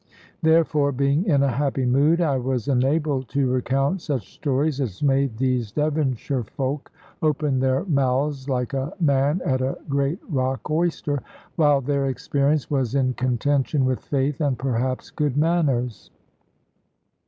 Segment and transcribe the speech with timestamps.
[0.41, 5.37] Therefore, being in a happy mood, I was enabled to recount such stories as made
[5.37, 11.21] these Devonshire folk open their mouths like a man at a great rock oyster,
[11.55, 16.09] while their experience was in contention with faith and perhaps good manners.